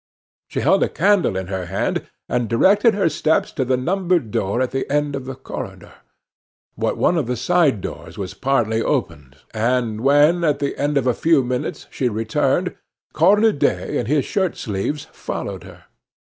She 0.47 0.61
held 0.61 0.81
a 0.81 0.89
candle 0.89 1.37
in 1.37 1.45
her 1.45 1.67
hand, 1.67 2.07
and 2.27 2.49
directed 2.49 2.95
her 2.95 3.07
steps 3.07 3.51
to 3.51 3.63
the 3.63 3.77
numbered 3.77 4.31
door 4.31 4.59
at 4.59 4.71
the 4.71 4.91
end 4.91 5.15
of 5.15 5.25
the 5.25 5.35
corridor. 5.35 5.93
But 6.75 6.97
one 6.97 7.17
of 7.19 7.27
the 7.27 7.35
side 7.35 7.81
doors 7.81 8.17
was 8.17 8.33
partly 8.33 8.81
opened, 8.81 9.35
and 9.53 10.01
when, 10.01 10.43
at 10.43 10.57
the 10.57 10.75
end 10.75 10.97
of 10.97 11.05
a 11.05 11.13
few 11.13 11.43
minutes, 11.43 11.85
she 11.91 12.09
returned, 12.09 12.75
Cornudet, 13.13 13.91
in 13.91 14.07
his 14.07 14.25
shirt 14.25 14.57
sleeves, 14.57 15.05
followed 15.11 15.65
her. 15.65 15.85